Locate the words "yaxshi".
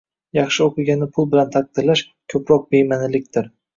0.35-0.63